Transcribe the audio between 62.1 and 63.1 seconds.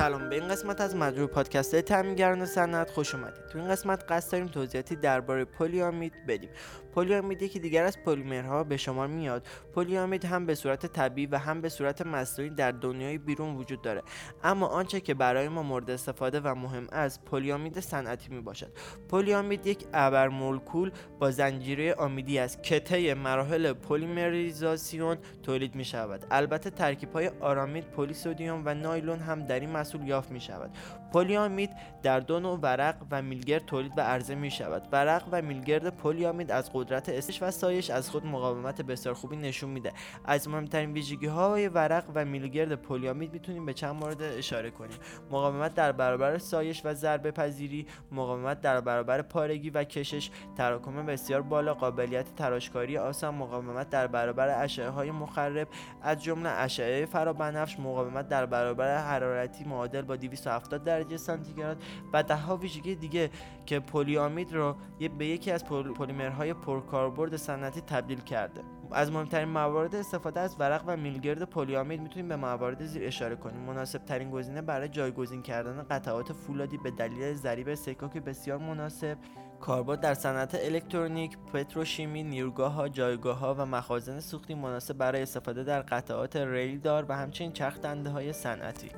و ده ها ویژگی